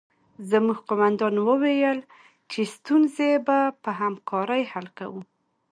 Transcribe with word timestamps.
زموږ 0.51 0.77
قومندان 0.89 1.35
وویل 1.47 1.99
چې 2.51 2.59
ستونزې 2.75 3.31
به 3.45 3.57
په 3.83 3.89
همکارۍ 3.99 4.63
حل 4.71 4.87
کوو 4.99 5.21